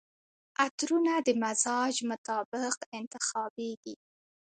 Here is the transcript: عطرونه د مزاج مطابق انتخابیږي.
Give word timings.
عطرونه 0.63 1.13
د 1.25 1.29
مزاج 1.43 1.95
مطابق 2.11 2.75
انتخابیږي. 2.99 3.95